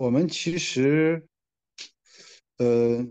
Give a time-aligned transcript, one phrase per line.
[0.00, 1.28] 我们其实，
[2.56, 3.06] 呃，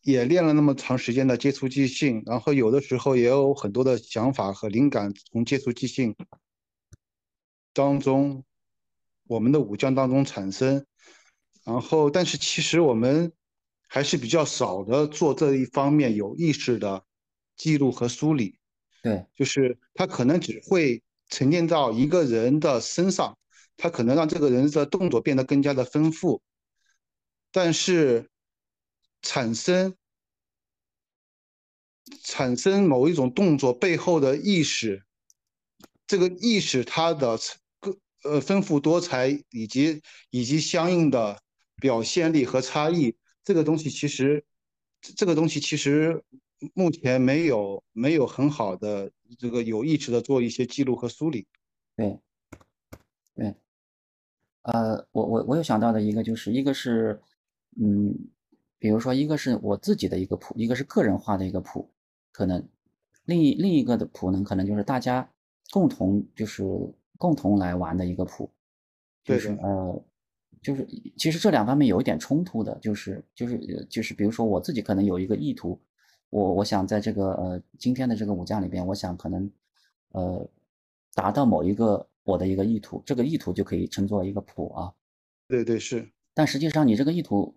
[0.00, 6.16] 也练了那么长时间的接触即兴，然后有的时候也有很多的想法和灵感从接触即兴
[7.74, 8.42] 当中，
[9.26, 10.86] 我们的武将当中产生。
[11.62, 13.30] 然后，但是其实我们
[13.86, 17.04] 还是比较少的做这一方面有意识的
[17.54, 18.58] 记录和梳理。
[19.02, 23.36] 对，就是他可能只会沉淀到一个人的身上，
[23.80, 26.42] 他可能让这个人的动作变得更加的丰富，
[27.50, 28.28] 但是
[29.22, 29.96] 产生
[32.22, 35.04] 产生某一种动作背后的意识，
[36.06, 37.38] 这个意识它的
[38.24, 41.40] 呃丰富多彩以及以及相应的
[41.76, 44.44] 表现力和差异，这个东西其实
[45.00, 46.22] 这个东西其实。
[46.74, 51.46] 目前没有没有很好的这个有意识的做一些记录和梳理。
[51.96, 52.20] 对，
[53.34, 53.54] 对，
[54.62, 57.20] 呃，我我我有想到的一个就是一个是，
[57.80, 58.14] 嗯，
[58.78, 61.90] 比如说一个是我自己的一个谱，一个是个人化的一个谱，
[62.32, 62.62] 可能
[63.24, 65.28] 另一另一个的谱呢，可能就是大家
[65.70, 66.62] 共同就是
[67.18, 68.50] 共同来玩的一个谱，
[69.24, 70.04] 就是呃，
[70.62, 75.80] 就是其实这两方面有一点冲突的，就是就是就是比如说我自己可能有一个意图。
[76.30, 79.50] 我我想在这个呃今天的这个武将里边，我想可能，
[80.12, 80.48] 呃，
[81.12, 84.92] 达到某一个我的一个意图，这个意图就可以称作一个谱啊。
[85.48, 86.08] 对对是。
[86.34, 87.54] 但实际上你这个意图，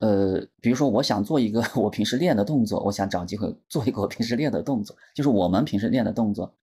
[0.00, 6.54] 呃，比如说我想做一个 我平时练的动作，我想找机会做一个我平时练的动作，就是我们平时练的动作。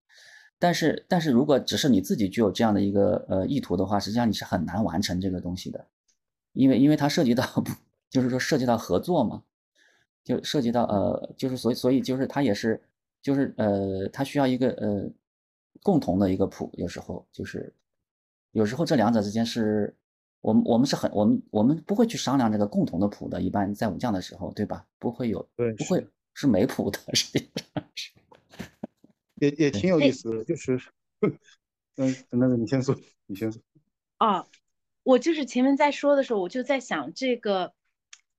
[0.60, 5.88] 但是但是如果只是你自己具有这样的一个呃意图的话，实际上你是很难完成这个东西的，
[6.54, 7.44] 因为因为它涉及到
[8.10, 9.44] 就是说涉及到合作嘛。
[10.26, 12.82] 就涉及到呃，就是所以所以就是它也是，
[13.22, 15.12] 就是呃，它需要一个呃
[15.84, 17.72] 共同的一个谱，有时候就是
[18.52, 19.96] 有时候这两者之间是
[20.42, 24.86] 我们我们是很我们我们不会去商量这个共同的谱的，一般在武将的时候，对吧？
[24.98, 28.12] 不会有，对，不会是没谱的，实际上是，
[29.42, 30.80] 也也挺有意思的，就是
[31.98, 32.96] 嗯，那个你先说，
[33.28, 33.62] 你先说。
[34.18, 34.48] 啊，
[35.04, 37.74] 我就是前面在说的时候，我就在想这个。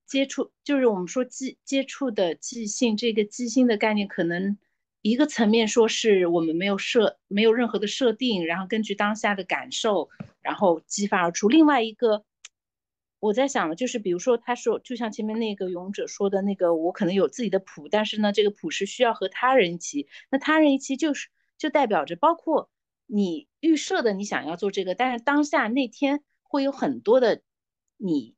[0.06, 4.58] 接触就是我们说记接触的即兴，这个即兴的概念，可能
[5.04, 10.08] 一个层面说是我们没有设没有任何的设定，然后根据当下的感受，
[10.40, 11.46] 然后激发而出。
[11.46, 12.24] 另外一个，
[13.20, 21.28] 我在想的就是，比如说他说，就像前面那个勇者说的那个，我可能有自己的谱，但是呢，这个谱是需要和他人一起，那他人一起就是
[21.58, 22.70] 就代表着包括
[23.04, 27.42] 你预设的你想要做这个，但是当下那天会有很多的
[27.98, 28.34] 你。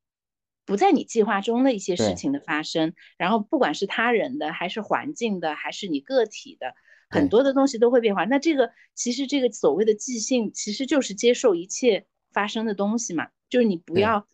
[0.67, 6.75] 不在你计划中的一些事情的发生，然后不管是他人的，还是环境的，还是你个体的，
[7.09, 8.25] 很多的东西都会变化。
[8.25, 14.27] 那这个其实这个所谓的即兴，其实就是接受一切发生的东西嘛，就是你不要，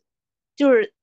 [0.56, 0.96] 就是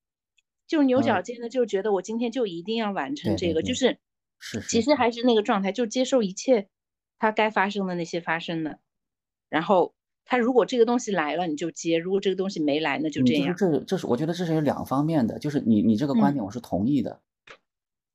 [0.66, 3.98] 就是牛角尖的，就觉得我今天就一定要完成这个，就是
[4.40, 6.68] 是，其实还是那个状态，就接受一切
[7.20, 8.80] 它该发生的那些发生的，
[9.48, 9.94] 然后。
[10.30, 13.52] 他如果这个东西来了，你就接；如果这个东西没来，那就这样。
[13.56, 17.20] 这这是我觉得这是有两方面的，就是你你这个观点我是同意的。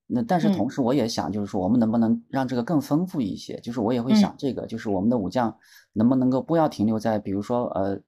[0.07, 3.59] 那但是同时我也想，就是说我们能不能让这个更丰富一些？
[3.59, 5.57] 就是我也会想这个，就是我们的武将
[5.91, 7.99] 能不能够不要停留在比如说呃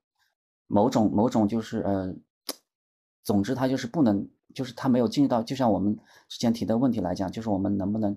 [0.68, 2.16] 某种某种就是呃，
[3.26, 5.98] 总之他就是不能，就是他没有进入到，就像我们
[6.30, 8.16] 之前提的问题来讲，就是我们能不能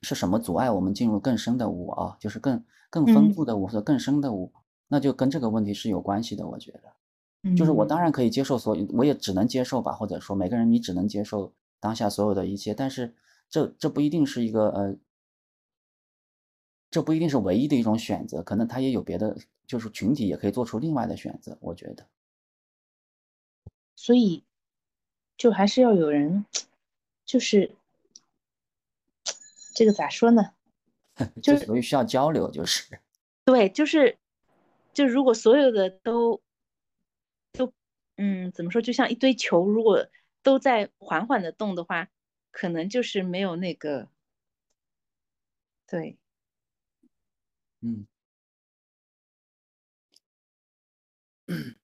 [0.00, 2.16] 是什么阻碍我们进入更深的舞啊？
[2.18, 4.50] 就是更更丰富的舞或者更深的武。
[4.92, 13.14] 那就跟这个问题是有关系的，我觉得，就是我当然可以接受所有，我也只能接受吧，或者说每个人你只能接受当下所有的一切，但是
[13.48, 14.96] 这这不一定是一个呃，
[16.90, 22.04] 这不一定是唯一的一种选择，可能他也有别的，就是群体也可以做出另外的选择，我觉得。
[23.94, 24.42] 所以，
[25.36, 26.44] 就还是要有人，
[27.24, 27.70] 就是
[29.72, 30.50] 这个咋说呢？
[31.40, 32.98] 就属于需要交流，就是
[33.44, 34.18] 对，就是。
[34.94, 36.40] 就如果所有的都
[37.52, 37.72] 都
[38.16, 40.06] 嗯怎么说，就像一堆球，如果
[40.42, 42.08] 都在缓缓的动的话，
[42.50, 44.08] 可能就是没有那个
[45.86, 46.18] 对，
[47.80, 48.06] 嗯，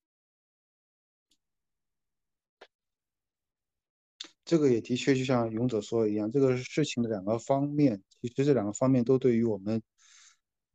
[4.44, 9.82] 这个也的确就像勇者说的一样，这个事情的两个方面，其实这两个方面都对于我们。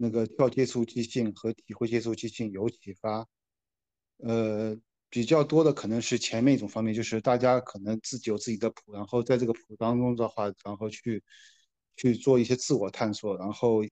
[0.02, 3.28] 那个跳接触即兴和体会接触即兴有启发，
[4.18, 4.76] 呃，
[5.12, 11.24] 比较多的可能是前面一种方面，就是大家可能自己有自己的谱，然后在这个谱当中的话，然后去
[11.96, 13.84] 去做一些自我探索，然后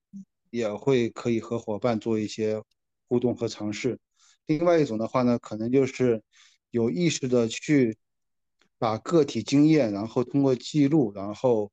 [0.50, 2.60] 也会可以和伙伴做一些
[3.08, 3.96] 互动和尝试。
[4.46, 6.20] 另外一种的话呢，可能就是
[6.70, 7.96] 有意识的去
[8.78, 11.70] 把个体经验，然后通过记录，然后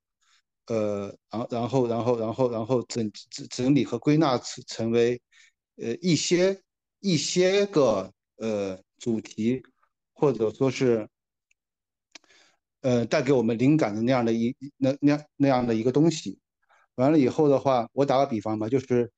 [0.68, 5.22] 呃，然然后然后然后然后整整整理和归纳成成为
[5.78, 6.62] 呃一些
[7.00, 9.62] 一些个呃主题，
[10.14, 11.08] 或者说是
[12.82, 16.40] 呃带给我们灵感的那样的一那那那样的一个东西。
[16.96, 19.12] 完了以后的话，我打个比方吧，就是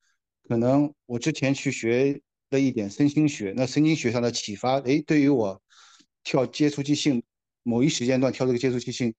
[0.48, 2.20] 可能我之前去学
[2.50, 5.62] 了一点身心学，那身心学上的启发，哎，对于我
[6.22, 7.22] 跳接触即兴
[7.62, 9.14] 某一时间段跳这个接触即兴，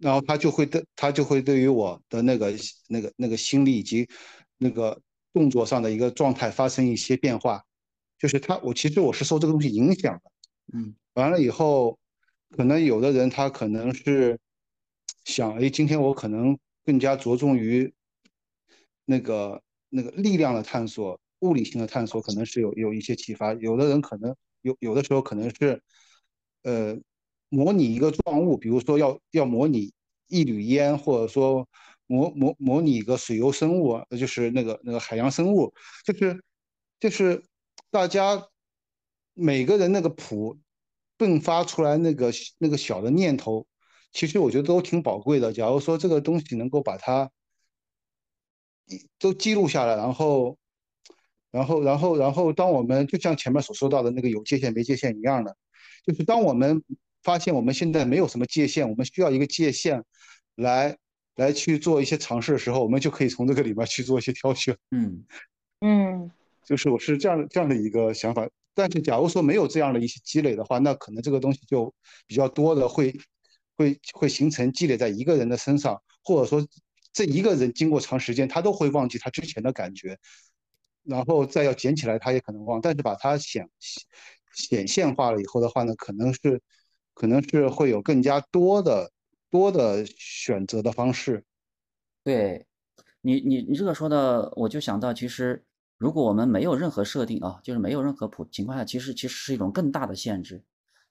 [0.00, 2.52] 然后他就会的，他就会对于我的那个
[2.88, 4.08] 那个那个心理以及
[4.58, 5.00] 那个
[5.32, 7.62] 动作上的一个状态发生一些变化，
[8.18, 10.30] 就是他我其实我是受这个东西影响的，
[10.72, 11.98] 嗯，完了以后，
[12.50, 14.38] 可能有的人他可能是
[15.24, 16.58] 想，哎，今天我可能。
[16.82, 17.92] 更加着重于
[19.04, 23.52] 那个那个力量的探索，物理性的探索，可能是有有一些启发。
[23.52, 25.80] 有的人可能有有的时候可能是，
[26.62, 26.98] 呃，
[27.50, 29.92] 模拟一个状物，比如说要要模拟
[30.28, 31.68] 一缕烟，或者说
[32.06, 35.74] 模模模拟一个水游生物，就是那个那个海洋生物，
[36.04, 36.42] 就是
[36.98, 37.44] 就是
[37.90, 38.48] 大家
[39.34, 40.58] 每个人那个谱
[41.18, 43.66] 迸发出来那个那个小的念头。
[44.12, 45.52] 其实我觉得都挺宝贵的。
[45.52, 47.30] 假如说这个东西能够把它
[49.20, 50.58] 都记录下来，然后，
[51.52, 55.56] 然后，然后，然后，当我们就像前面所说到的那个有界限没界限一样的，
[56.04, 56.82] 就是当我们
[57.22, 60.02] 发现我们现在没有什么界限，我们需要一个界限
[60.56, 60.96] 来
[61.36, 64.76] 来去做一些尝试的时候，我们就可以从这个里面去做一些挑选。
[64.90, 65.24] 嗯
[65.80, 66.30] 嗯，
[66.64, 68.48] 就是我是这样这样的一个想法。
[68.74, 71.92] 但是假如说没有这样的一些积累的话，那可能这个东西就
[72.26, 73.14] 比较多的会。
[73.76, 76.62] 会会形成积累在一个人的身上，或者说
[77.14, 80.18] 这一个人经过长时间，他都会忘记他之前的感觉，
[81.02, 82.78] 然后再要捡起来，他也可能忘。
[82.78, 83.66] 但是把它显
[84.52, 86.60] 显现化了以后的话呢，可能是
[87.20, 89.12] 可能是会有更加多的
[89.50, 91.44] 多的选择的方式。
[92.24, 92.64] 对，
[93.20, 95.62] 你你你这个说的，我就想到，其实
[95.98, 100.62] 如果我们没有任何设定啊，就是没有任何普情况下，其实其实是一种更大的限制。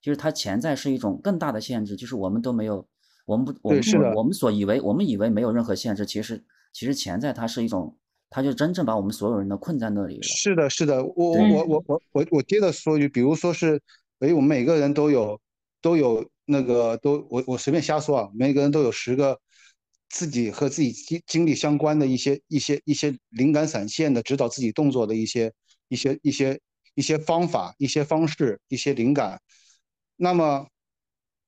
[0.02, 2.84] 就是它潜在是一种更大的限制，就是我们都没有，
[3.28, 7.96] 我们不，我们我们所以为，我们以为没有任何限制，其实其实潜在它是一种，
[8.32, 10.24] 它就真正把我们所有人都困在那里了。
[10.24, 13.80] 是的，是的，我我我我我我接着说一句，比如说是，
[14.22, 15.40] 哎，我们每个人都有
[15.82, 19.40] 都有那个都，我我随便瞎说啊，每个人都有十个
[20.10, 25.52] 自己和自己经经历相关的一些一些一些灵感闪现的指导自己动作的一些
[25.88, 26.60] 一些一些
[26.96, 29.40] 一些方法、一些方式、一些灵感。
[30.18, 30.68] 那么，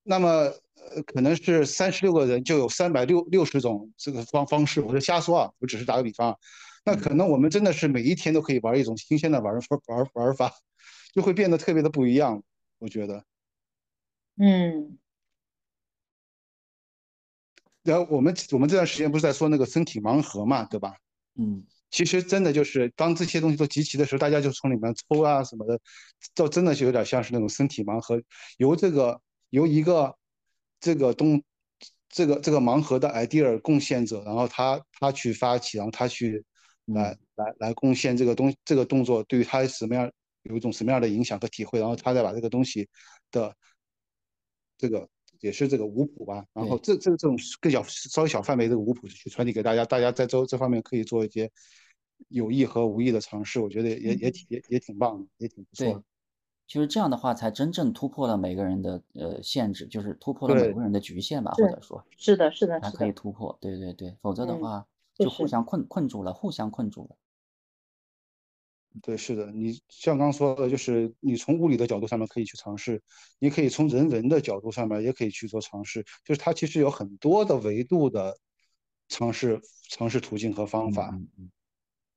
[0.02, 6.38] 那么，呃，可能是三十六个人就有三百六六十种这个方方式，我是瞎说啊，我只是打个比方。
[6.84, 10.52] 那可能我们真的是每一天都可以玩一种新鲜的玩法玩玩法，
[11.14, 12.42] 就会变得特别的不一样。
[12.78, 13.22] 我觉得，
[14.36, 14.98] 嗯。
[17.82, 20.94] 然后我们我们这段时间不是在说那个身体盲盒嘛，对吧？
[21.34, 21.64] 嗯。
[21.90, 25.78] 其实真的就是，当这些东西都集齐的时候，大家就从里面抽啊什么的，
[26.34, 28.18] 就真的就有点像是那种身体盲盒，
[28.56, 29.20] 由这个
[29.50, 30.16] 由一个
[30.80, 31.42] 这个东
[32.08, 36.42] 这个这个盲盒的 idea 贡献者，然后他他去发起，然后他去
[36.86, 40.10] 来来来贡献这个东这个动作对于他什么样
[40.44, 42.88] 有一种什么样的影响和体会，然后他再把这个东西
[43.30, 43.54] 的
[44.82, 45.08] 这个。
[45.40, 51.50] 也是这个五谱吧，然后这这这种更小稍微小范围这个舞谱去传递给大家，大家在这这方面可以做一些
[52.28, 56.02] 有意和无意的尝试，我觉得也也挺也也挺棒的，也挺不错的。
[56.68, 63.58] 其实这样的话才真正突破了每个人的呃限制，就是突破了每个人的局限吧，或者说，是的，是的，才可以突破。
[63.60, 64.86] 对对对，否则的话
[65.16, 67.16] 就互相困困住了，互相困住了。
[69.00, 73.02] 对，是的，你像刚说的，就是你从物理的角度上面可以去尝试，
[73.38, 78.36] 你可以从人文的角度上面也可以去做尝试，就是它其实有很多的维度的
[79.08, 81.18] 尝试尝试途径和方法。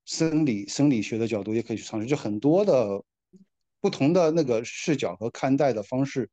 [0.04, 3.04] 生理生理学的角度也可以去尝试，就很多的
[3.80, 6.30] 不同的那个视角和看待的方式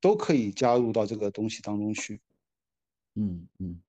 [0.00, 2.20] 都可以加入到这个东西当中去。
[3.14, 3.82] 嗯嗯。